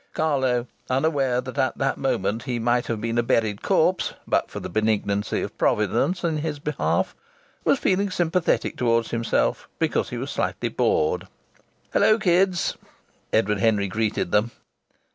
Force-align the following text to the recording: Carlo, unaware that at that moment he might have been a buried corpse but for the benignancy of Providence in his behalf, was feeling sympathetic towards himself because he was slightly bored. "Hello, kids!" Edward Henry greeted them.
Carlo, 0.15 0.65
unaware 0.89 1.41
that 1.41 1.59
at 1.59 1.77
that 1.77 1.95
moment 1.99 2.41
he 2.41 2.57
might 2.57 2.87
have 2.87 2.99
been 2.99 3.19
a 3.19 3.21
buried 3.21 3.61
corpse 3.61 4.13
but 4.25 4.49
for 4.49 4.59
the 4.59 4.67
benignancy 4.67 5.43
of 5.43 5.55
Providence 5.59 6.23
in 6.23 6.37
his 6.37 6.57
behalf, 6.57 7.15
was 7.63 7.77
feeling 7.77 8.09
sympathetic 8.09 8.75
towards 8.75 9.11
himself 9.11 9.69
because 9.77 10.09
he 10.09 10.17
was 10.17 10.31
slightly 10.31 10.69
bored. 10.69 11.27
"Hello, 11.93 12.17
kids!" 12.17 12.75
Edward 13.31 13.59
Henry 13.59 13.87
greeted 13.87 14.31
them. 14.31 14.49